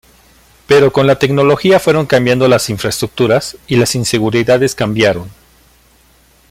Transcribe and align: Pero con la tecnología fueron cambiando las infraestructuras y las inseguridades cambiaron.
Pero 0.67 0.91
con 0.91 1.05
la 1.05 1.19
tecnología 1.19 1.79
fueron 1.79 2.07
cambiando 2.07 2.47
las 2.47 2.71
infraestructuras 2.71 3.57
y 3.67 3.75
las 3.75 3.93
inseguridades 3.93 4.73
cambiaron. 4.73 5.29